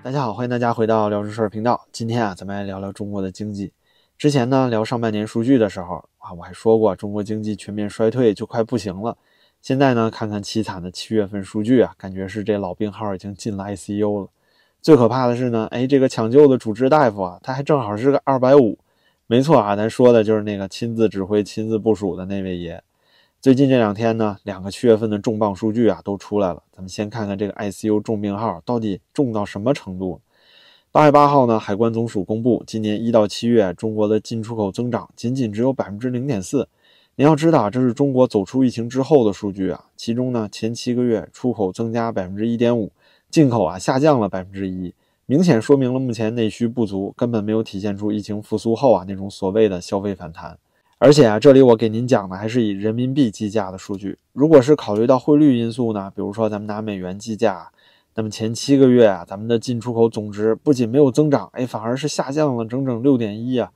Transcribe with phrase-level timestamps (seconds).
[0.00, 1.86] 大家好，欢迎大家回到聊正事频道。
[1.90, 3.72] 今天啊，咱们来聊聊中国的经济。
[4.16, 9.18] 之前呢，聊上半年数据的时候啊，我还说过中国经济全面衰退就快不行了。
[9.60, 14.28] 现在呢，看看凄惨的七月份数据啊，感觉是这老病号已经进了 ICU 了。
[14.80, 18.78] 最可怕的是呢，哎，这个抢救的主治大夫啊，他还正好是个二百五。
[19.26, 22.82] 没错啊，咱说的就是那个亲自指挥、亲自部署的那位爷。
[23.40, 26.60] 最近这两天呢，两个七月份的重磅数据啊都出来了。
[26.72, 30.20] 咱们先看看这个 ICU 重病号到底重到什么程度。
[30.90, 36.68] 八月八号呢，海关总署公布，今年一到七月中国的进出口增长仅仅只有百分之零点四。
[37.14, 39.84] 您要知道，这是中国走出疫情之后的数据啊。
[39.96, 42.90] 其中呢，前七个月出口增加百分之一点五，
[43.30, 44.92] 进口啊下降了百分之一。
[45.26, 50.58] 明显说明了目前内需不足，根本没有体现出疫情复苏后啊那种所谓的消费反弹。
[51.00, 54.18] 而且啊，这里我给您讲的还是以人民币计价的数据。
[54.32, 57.70] 如果是考虑到汇率因素呢，比如说咱们拿美元计价，
[58.16, 63.70] 那么前七个月啊，咱们的进出口总值不仅没有增长，哎，反而是下降了整整六点一啊。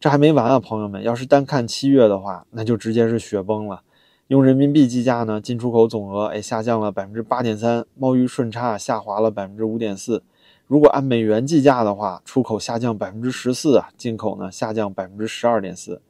[0.00, 3.82] 这还没完啊，朋友们，要是单看七月的话，那就直接是雪崩了。
[4.26, 10.24] 用人民币计价呢，进出口总额哎下降了百分之八点三，贸易顺差下滑了百分之五点四。
[10.66, 16.02] 如果按美元计价的话，出口下降百分之十四啊，进口呢下降百分之十二点四，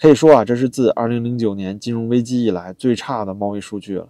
[0.00, 4.08] 可以说啊，这是自二零零九年金融危机以来最差的贸易数据了。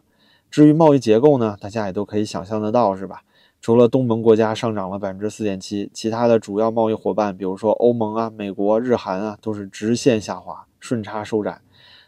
[0.48, 3.22] 至于贸易结构呢，大家也都可以想象得到，是吧？
[3.60, 11.60] 除了东盟国家上涨了百分之四点七，其他的主要贸易伙伴，比如说欧盟啊、美国、日韩啊，都是直线下滑，顺差收窄。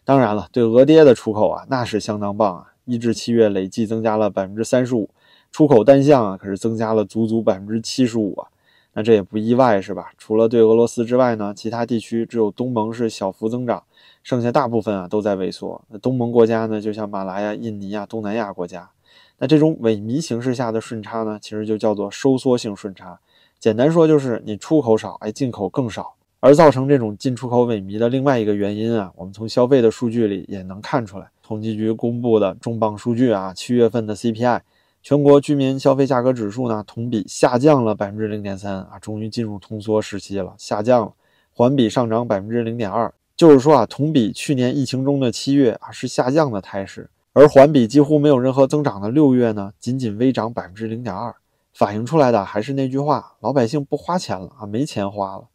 [0.04, 5.10] 当然了，对俄爹的出口啊，那是相当棒啊，一至七月累计增加了百分之三十五。
[5.50, 8.46] 出口单项啊，可是增加了足足百分之七十五啊，
[8.94, 10.12] 那这也不意外是吧？
[10.18, 13.82] 除了对俄罗斯之外呢，其他地区只有东盟是小幅增长，
[14.22, 15.82] 剩下大部分啊都在萎缩。
[15.88, 18.90] 那东盟国家呢，就像马来亚、印尼啊、东南亚国家，
[19.38, 23.18] 那这种萎靡形势下的顺差呢，其实就叫做收缩性顺差。
[23.58, 26.14] 简单说就是你出口少，哎，进口更少。
[26.40, 31.28] 而造成这种进出口萎靡的另外一个原因啊，我们从消费的数据里也能看出来。
[31.40, 34.60] 统计局公布的重磅数据啊，七月份的 CPI。
[35.02, 41.12] 全国居民消费价格指数呢，同比下降了百分之零点三啊，终于进入通缩时期了，下降了，
[41.52, 51.34] 环比上涨百分之零点二，就是说啊，同比去年疫情中的七月啊是下降的态势，而环比几乎没有任何增长的六月呢，仅仅微涨百分之零点二，
[51.74, 55.48] 反映出来的还是那句话，老百姓不花钱了啊，没钱花了，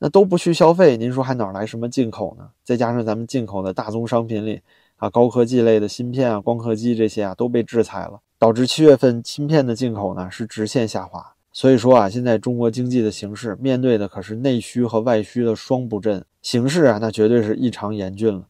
[0.00, 2.50] 那都不去消费，您说还哪来什么进口呢？
[2.62, 4.60] 再加上咱们进口的大宗商品里
[4.96, 8.20] 啊，高科技类的芯片啊、光刻机这些啊都被制裁了。
[8.40, 18.46] 导致七月份芯片的进口呢是直线下滑，所以说啊，现在中国经济的形势面对的可是内需和外需的双不振，形势啊那绝对是异常严峻了。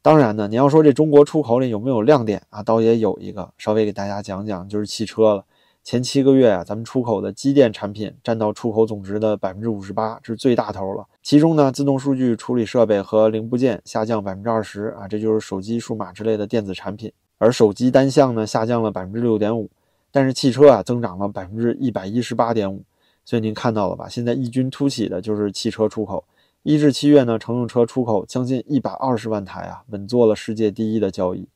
[0.00, 5.44] 当然呢，你要说这中国出口里有没有亮点啊，倒也有一个，稍微给大家讲讲，就是汽车了。
[5.82, 11.04] 前七个月啊，咱们出口的机电产品占到出口总值的百分之五十八，这是最大头了。
[11.20, 17.10] 其中呢，自动数据处理设备和零部件下降百分之二十啊，这就是手机、数码之类的电子产品。
[17.42, 19.68] 而手机单项呢下降了百分之六点五，
[20.12, 22.84] 但是汽车啊增长了百分之一百一十八点五，
[23.24, 24.08] 所以您看到了吧？
[24.08, 26.22] 现在异军突起的就是汽车出口。
[26.62, 31.48] 一至七月呢，乘用车出口将近一百二十万台啊，稳坐了世界第一的交易。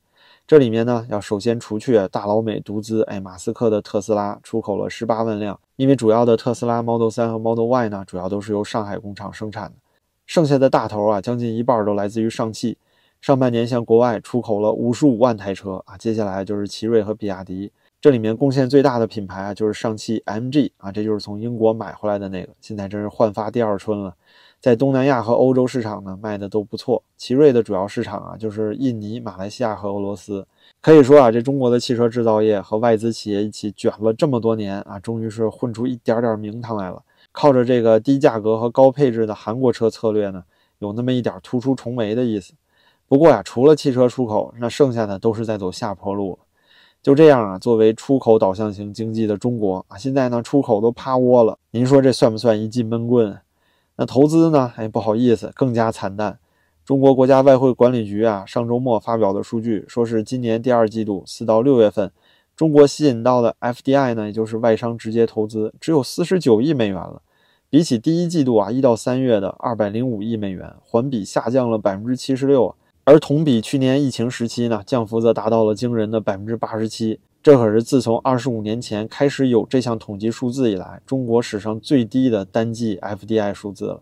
[0.45, 9.75] 这里面呢，要首先除去大老美独资，哎，马斯克的特斯拉出口了十八万辆，因为主要的特斯拉 Model 3和 Model Y 呢，主要都是由上海工厂生产的。
[10.25, 12.77] 剩下的大头啊，将近一半都来自于上汽。
[13.21, 24.15] 上半年向国外出口了五十五万台车啊，接下来就是奇瑞和比亚迪，这里面贡献最大的品牌啊就是上汽 MG 啊，这就是从英国买回来的那个，现在真是焕发第二春了，
[24.61, 27.03] 在东南亚和欧洲市场呢卖的都不错。
[27.17, 30.45] 奇瑞的主要市场啊就是印尼、马来西亚和俄罗斯，
[30.79, 37.01] 可以说啊这中国的汽车制造业和外资企业一起卷了这么多年啊，终于是混出一点点名堂来了。
[37.31, 40.43] 靠着这个低价格和高配置的韩国车策略呢，
[40.79, 42.53] 有那么一点突出重围的意思。
[43.07, 46.39] 不过呀，除了汽车出口，那剩下的都是在走下坡路了。
[47.01, 51.57] 就这样啊，作为出口导向型经济的中国啊，现在呢出口都趴窝了。
[51.71, 53.39] 您说这算不算一记闷棍？
[53.95, 54.73] 那投资呢？
[54.75, 56.37] 哎，不好意思，更加惨淡。
[56.83, 62.11] 中国国家外汇管理局啊，上周末发表的数据说是今年第二季度四到六月份，
[62.55, 67.21] 中国吸引到的 FDI 呢，也就是外商直接投资，只有四十九亿美元了。
[67.69, 72.75] 比起第一季度啊一到三月的二百零五亿美元，环比下降了百分之七十六。
[73.07, 84.01] 而同比去年疫情时期呢，降幅则达到了惊人的百分之八十七，这可是自从二十五年前开始有这项统计数字以来，中国史上最低的单季 FDI 数字了。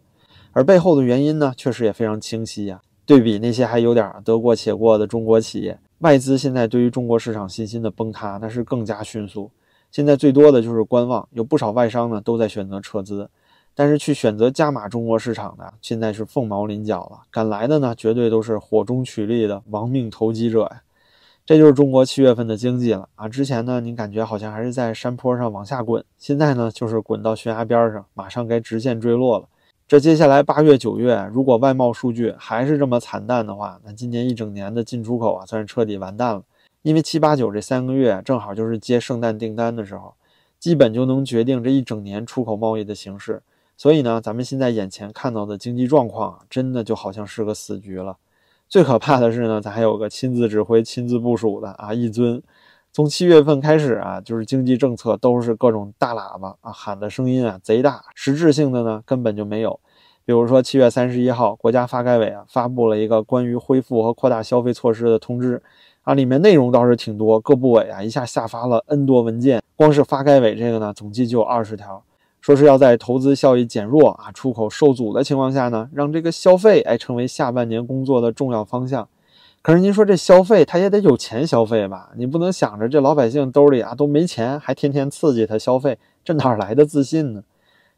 [0.53, 2.81] 而背后的原因呢，确实也非常清晰呀。
[3.05, 9.51] 对比那些还有点得过且过的中国企业，外资现在对于中国市场信心的崩塌，那是更加迅速。
[9.91, 13.29] 现在最多的就是观望，有不少外商呢都在选择撤资。
[13.75, 17.19] 但是去选择加码中国市场的，现在是凤毛麟角了。
[17.30, 20.81] 赶来的呢，绝对都是火中取栗的亡命投机者呀。
[21.45, 23.30] 这就是中国七月份的经济了啊！
[23.30, 29.45] 之前呢，您感觉好像还是在山坡上往下滚，现在呢，就是滚到悬崖边上，马上该直线坠落了。
[29.88, 36.42] 这接下来八月、九月，如果外贸数据还是这么惨淡的话，那今年一整年的进出口啊，算是彻底完蛋了。
[36.81, 40.16] 因为七八九这三个月正好就是接圣诞订单的时候，
[40.60, 43.44] 基本就能决定这一整年出口贸易的形势。
[43.77, 48.18] 所以呢，咱们现在眼前看到的经济状况，真的就好像是个死局了。
[48.68, 52.42] 最可怕的是呢，咱还有个亲自指挥、亲自部署的啊，一尊。
[52.92, 59.77] 从七月份开始啊，就是经济政策都是各种大喇叭啊喊的声音啊贼大，实质性的呢根本就没有。
[60.24, 65.62] 比如说七月三十一号，国家发改委啊发布了一个关于恢复和扩大消费措施的通知
[66.04, 72.01] 啊，里面内容倒是挺多，各部委啊一下下发了 N 多文件，光是发改委这个呢，总计就有二十条。
[72.45, 79.09] 说是要在投资效益减弱啊、出口受阻的情况下呢，让这个消费哎成为下半年工作的重要方向。
[79.63, 82.12] 可是您说这消费他也得有钱消费吧？
[82.15, 87.42] 你不能想着这老百姓兜里啊都没钱，还天天刺激他消费，这哪来的自信呢？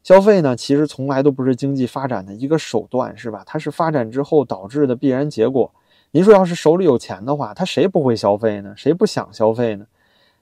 [0.02, 3.42] 消费呢，其实从来都不是经济发展的一个手段，是吧？
[3.44, 5.70] 它是发展之后导致的必然结果。
[6.12, 8.72] 您说要是手里有钱的话，他谁不会消费呢？
[8.78, 9.84] 谁不想消费呢？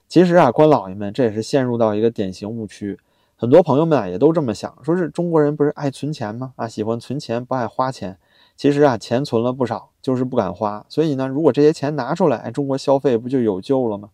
[0.07, 2.97] 其实啊，官老爷们这也是陷入到一个典型误区。
[3.39, 6.55] 很多朋友们啊也都这么想，说是中国人不是爱存钱吗？
[6.57, 8.17] 啊，喜欢存钱，不爱花钱。
[8.57, 10.87] 其实啊，钱存了不少，就是不敢花。
[10.89, 14.09] 所以呢，如果这些钱拿出来，哎，中国消费不就有救了吗？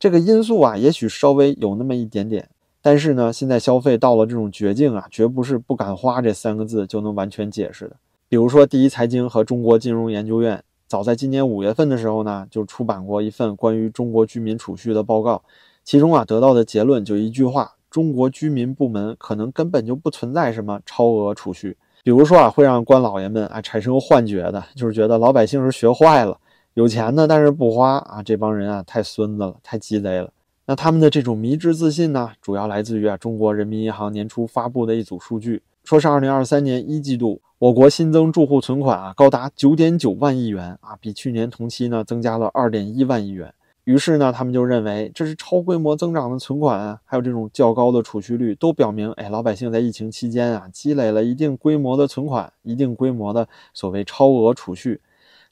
[0.00, 2.48] 这个因素啊，也许稍微有那么一点点。
[2.82, 7.94] 但是呢，现在消费到了这种绝境啊，绝不是不敢花这三个字就能完全解释的。
[8.28, 15.44] 比如说，第一财经和中国金融研究院早在今年五月份的时候呢，就出版过一份关于中国居民储蓄的报告，
[15.84, 17.75] 其中啊得到的结论就一句话。
[17.96, 26.38] 中国居民部门可能根本就不存在什么超额储蓄，比如说啊，会让官老爷们啊产生幻觉的，就是觉得老百姓是学坏了，
[26.74, 30.30] 有钱呢，但是不花啊，这帮人啊太孙子了，太鸡贼了。
[30.66, 43.54] 那他们的这种迷之自信呢，主要来自于啊中国人民银行年初发布的一组数据，说是二零二三年一季度我国新增住户存款啊高达九点九万亿元啊，比去年同期呢增加了二点一万亿元。
[43.86, 55.00] 于是呢，他们就认为这是超规模增长的存款啊，还有这种较高的储蓄率，都表明，哎，老百姓在疫情期间啊，积累了一定规模的存款，一定规模的所谓超额储蓄。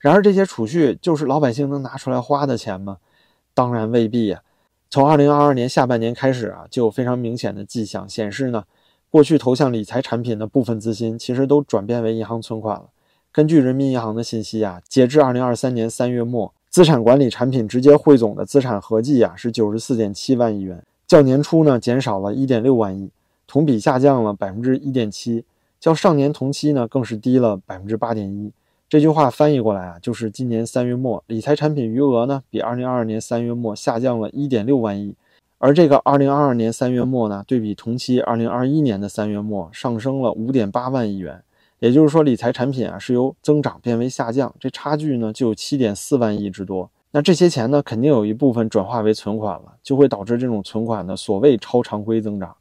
[0.01, 2.99] 然而，这些储蓄就是老百姓能拿出来花的钱吗？
[3.55, 4.43] 当然未必呀。
[4.91, 8.65] 从二零二二年下半年开始啊，就有非常明显的迹象显示呢，
[9.11, 12.87] 过去投向理财产品的部分资金，其实都转变为银行存款了。
[13.31, 16.53] 根据人民银行的信息啊，截至二零二三年三月末。
[16.75, 23.09] 资产管理产品直接汇总的资产合计啊是九十四点七万亿元，较年初呢减少了一点六万亿，
[23.47, 25.45] 同比下降了百分之一点七，
[25.79, 28.51] 较上年同期呢更是低了百分之八点一。
[28.89, 35.15] 这句话翻译过来啊，就是今年三月末理财产品余额呢比二零二二年三月末下降了一点六万亿，
[35.59, 41.41] 而这个二零二二年三月末呢对比同期二零二一年的三月末上升了五点八万亿元。
[41.85, 46.91] 也就是说，理财产品啊是由增长变为下降，这差距呢就有七点四万亿之多。
[47.11, 52.57] 那这些钱呢，肯定有一部分转化为存款了，就会导致这种存款的所谓超常规增长。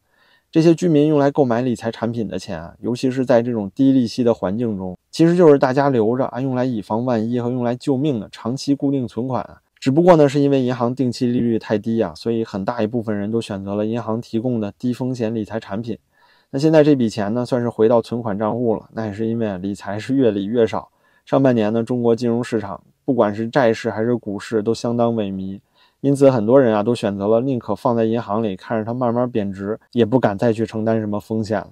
[0.51, 9.61] 这些居民用来购买理财产品的钱啊，尤其是在这种低利息的环境中，其实就是大家留着啊，用来以防万一和用来救命的长期固定存款啊。
[9.79, 15.97] 只不过呢，是因为银行定期利率太低啊，所以很大一部分人都选择了银行提供的低风险理财产品。
[16.55, 18.87] 那现在这笔钱呢，算是回到存款账户了。
[18.93, 20.87] 那也是因为理财是越理越少。
[21.25, 25.59] 上半年呢，中国金融市场不管是债市还是股市都相当萎靡，
[26.01, 31.71] 因此很多人啊都选择了宁可放在银行里看着它慢慢贬值，也不敢再去承担什么风险了。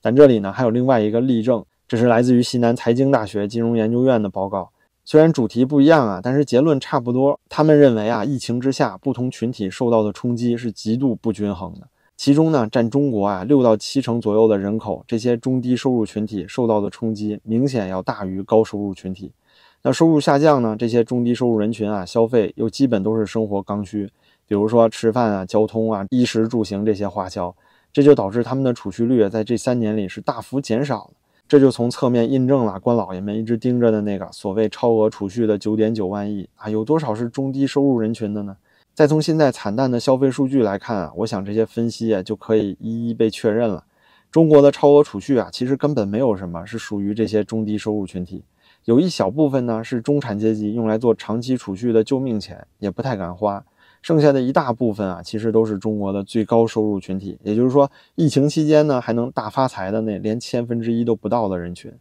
[0.00, 4.70] 但这里呢还有另外一个例证，这是来自于西南财经大学金融研究院的报告。
[5.04, 7.40] 虽然主题不一样啊，但是结论差不多。
[7.48, 11.88] 他们认为啊，疫情之下不同群体受到的冲击是极度不均衡的。
[12.20, 19.32] 其中呢，占中国啊六到七成左右的人口，这些中低收入群体受到的冲击明显要大于高收入群体。
[19.80, 24.06] 那收入下降呢，这些中低收入人群啊，消费又基本都是生活刚需，
[24.46, 27.56] 比如说吃饭啊、交通啊、衣食住行这些花销，
[27.90, 31.14] 这就导致他们的储蓄率在这三年里是大幅减少的。
[31.48, 38.54] 这就从侧面印证了官老爷们一直盯着的那个所谓超额储蓄的九点九万亿啊，有多少是中低收入人群的呢？
[38.94, 43.84] 再从现在惨淡的消费数据来看啊，我想这些分析啊就可以一一被确认了。
[44.30, 48.44] 中国的超额储蓄啊，其实根本没有什么是属于这些中低收入群体，
[48.84, 53.64] 有一小部分呢是中产阶级用来做长期储蓄的救命钱，也不太敢花。
[54.02, 61.92] 剩下的一大部分啊，其实都是中国的最高收入群体，也就是说，疫情期间呢还能大发财的那连千分之一都不到的人群。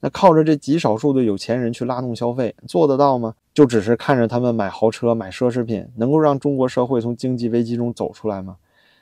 [0.00, 3.34] 那靠着这极少数的有钱人去拉动消费，做得到吗？
[3.60, 8.56] 就只是看着他们买豪车、买奢侈品，能够让中国社会从经济危机中走出来吗？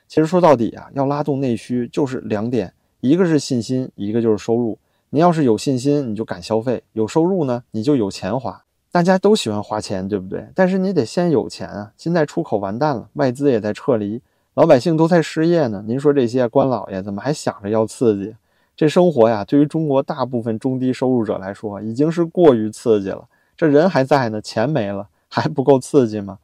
[0.05, 4.77] 其实说到底啊，要拉动内需就是两点，一个是信心，一个就是收入。
[5.11, 8.61] 你要是有信心，你就敢消费；有收入呢，你就有钱花。
[8.91, 10.45] 大家都喜欢花钱，对不对？
[10.53, 11.93] 但是你得先有钱啊！
[11.95, 14.21] 现在出口完蛋了，外资也在撤离，
[14.55, 15.81] 老百姓都在失业呢。
[15.87, 18.35] 您说这些官老爷怎么还想着要刺激？
[18.75, 23.23] 这生活呀，对于中国大部分中低收入者来说，已经是过于刺激了。
[23.59, 26.39] 这人还在呢，钱没了，还不够刺激吗？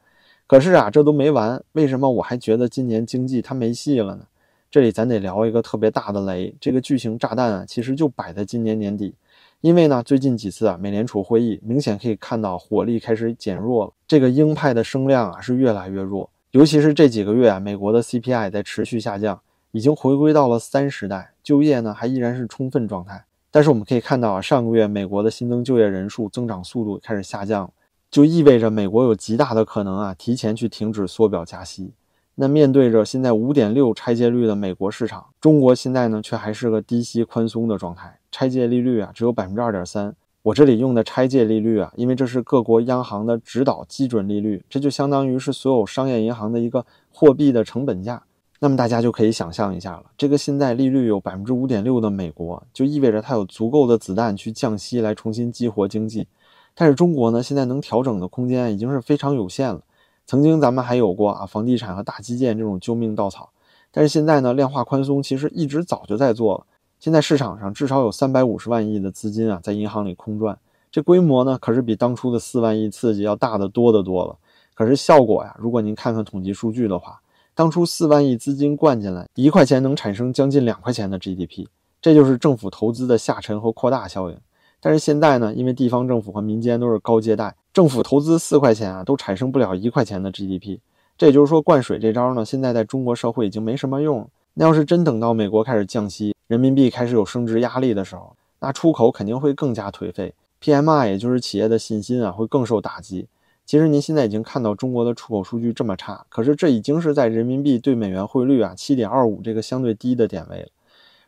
[0.46, 1.62] 可是啊，这都没完。
[1.72, 4.26] 为什么我还觉得今年经济它没戏了呢？
[4.70, 9.14] 这里咱得聊一个特别大的雷，这个巨型炸弹啊，其实就摆在今年年底。
[9.62, 16.28] 因为呢，最近几次啊，美联储会议明显可以看到火力开始减弱了，这个鹰派的声量啊是越来越弱。
[16.50, 19.40] 尤其是这几个月啊，美国的 CPI 在持续下降。
[19.72, 23.25] 已经回归到了三时代，就业呢还依然是充分状态。
[23.56, 27.72] 但是我们可以看到啊，上个月美国的新增就业人数增长速度开始下降，
[28.10, 31.94] 就意味着美国有极大的可能啊提前去停止缩表加息。
[32.34, 40.14] 那面对着现在五点六拆借率的美国市场，中国现在呢却还是个低息宽松的状态，拆借利率啊只有百分之二点三。
[40.42, 48.22] 我这里用的拆借利率啊，因为这是各国央行的指导基准利率，这就相当于是所有商业银行的一个货币的成本价。
[48.58, 56.26] 那么大家就可以想象一下了，这个现在利率有百分之五点六的美国，就意味着它有足够的子弹去降息来重新激活经济。
[56.74, 59.80] 但是中国呢，现在能调整的空间已经是非常有限了。
[60.26, 63.50] 曾经咱们还有过啊，房地产和大基建这种救命稻草，
[63.92, 66.66] 但是现在呢，量化宽松其实一直早就在做了。
[66.98, 70.58] 现在市场上至少有三百五十万亿的资金啊，在银行里空转，
[70.90, 74.36] 这规模呢，可是比当初的四万亿刺激要大得多得多了。
[74.74, 77.20] 可是效果呀，如果您看看统计数据的话，
[77.56, 81.66] 当初四万亿资金灌进来，一块钱能产生将近两块钱的 GDP，
[82.02, 84.36] 这就是政府投资的下沉和扩大效应。
[84.78, 90.80] 但是现在呢，因为地方政府和民间都是高借贷，政府投资四块钱啊，都产生不了一块钱的 GDP。
[91.16, 94.28] 这也就是说，灌水这招呢，现在在中国社会已经没什么用。
[94.52, 103.26] 那要是真等到美国开始降息，人民币开始有升值压力的时候，那出口肯定会更加颓废，PMI 也就是企业的信心啊，会更受打击。
[103.66, 110.68] 其实您现在已经看到中国的出口数据这么差，可是这已经是在人民币对美元汇率啊七点二五这个相对低的点位了。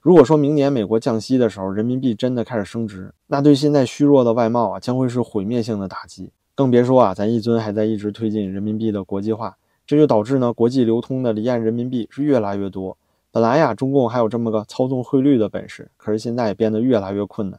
[0.01, 6.31] 如果说明年美国降息的时候，人民币真的开始升值，那对现在虚弱的外贸啊将会是毁灭性的打击。
[6.55, 12.97] 更别说啊，咱一尊还在一直推进人民币的国际化，这就导致呢国际流通的离岸人民币是越来越多。
[13.33, 17.59] 本来呀，中共还有这么个操纵汇率的本事，可是现在也变得越来越困难。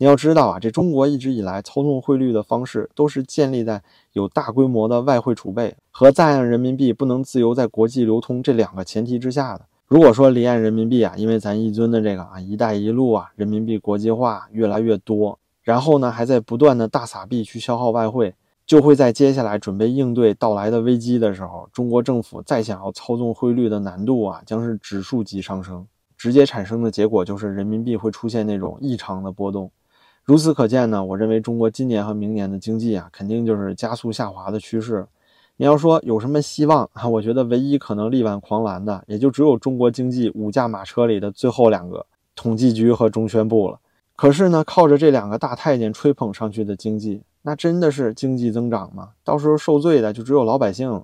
[0.00, 3.82] 你要知道啊，这中国一直以来操纵汇率的方式，都是建立在
[4.14, 9.66] 有大规模的外汇储备和在岸人民币不能自由在国际流通这两个前提之下的。
[9.86, 29.70] 如果说离岸人民币啊，因为咱一尊的这个啊“一带一路”啊，人民币国际化越来越多，然后呢还在不断的大撒币去消耗外汇，就会在接下来准备应对到来的危机的时候，中国政府再想要操纵汇率的难度啊，将是指数级上升，直接产生的结果就是人民币会出现那种异常的波动。
[30.30, 35.04] 如此可见呢，我认为中国今年和明年的经济啊，肯定就是加速下滑的趋势。
[35.56, 37.02] 你要说有什么希望啊？
[37.10, 42.06] 我觉得唯一可能力挽狂澜的，也就只有中国经济五驾马车里的最后两个——
[42.36, 43.80] 统计局和中宣部了。
[44.14, 49.08] 可是呢，靠着这两个大太监吹捧上去的经济，那真的是经济增长吗？
[49.24, 51.02] 到时候受罪的就只有老百姓了。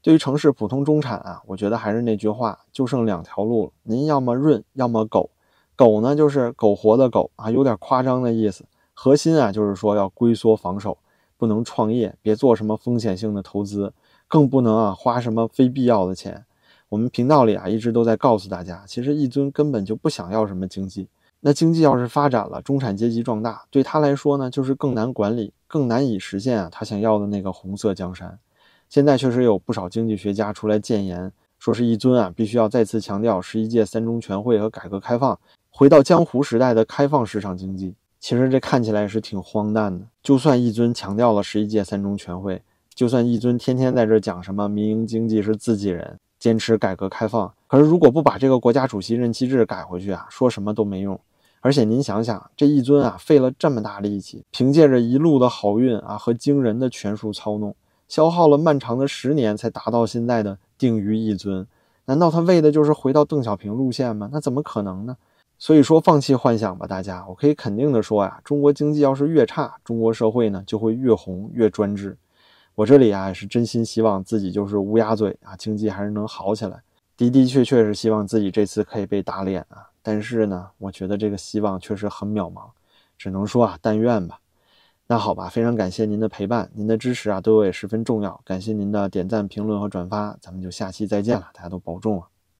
[0.00, 5.28] 对于城市普通中产啊，我觉得还是那句话，就剩两条路了：您要么润，要么苟。
[5.76, 8.64] 狗呢，就是苟活的苟啊，有点夸张的意思。
[8.92, 10.96] 核心啊，就是说要龟缩防守，
[11.36, 13.92] 不能创业，别做什么风险性的投资，
[14.28, 16.44] 更不能啊花什么非必要的钱。
[16.88, 21.08] 我们频道里啊一直都在告诉大家，其实一尊根本就不想要什么经济。
[21.40, 28.38] 那经济要是发展了，中产阶级壮大，对他来说呢，就是更难管理，更难以实现啊他想要的那个红色江山。
[28.88, 35.36] 现在确实有不少经济学家出来建言，说是一尊啊必须要再次强调十一届三中全会和改革开放。
[35.76, 40.06] 回到江湖时代的开放市场经济，其实这看起来是挺荒诞的。
[40.22, 42.62] 就算一尊强调了十一届三中全会，
[42.94, 51.18] 就算一尊天天在这讲什么民营经济是自己人，坚持改革开放，可是如果不把这个国家主席任期制改回去啊，说什么都没用。
[51.60, 57.74] 而且您想想，这一尊啊费了这么大力气，凭借着一路的好运啊和惊人的权术操弄，
[58.06, 61.66] 消耗了漫长的十年才达到现在的定于一尊。
[62.04, 64.30] 难道他为的就是回到邓小平路线吗？
[64.32, 65.16] 那怎么可能呢？
[65.58, 67.24] 所以说，放弃幻想吧，大家。
[67.28, 72.18] 我可以肯定的说呀，中国经济要是越差，中国社会呢就会越红越专制。
[72.74, 76.82] 我这里啊也是真心希望自己就是乌鸦嘴啊，经济还是能好起来。
[77.16, 82.62] 的的确确是希望自己这次可以被打脸啊，但是呢，我觉得这个希望确实很渺茫，
[83.16, 84.40] 只能说啊，但愿吧。
[85.06, 92.33] 那好吧，非常感谢您的陪伴，您的支持啊对我也十分重要，感谢您的点赞、评论和转发，咱们就下期再见了，大家都保重啊。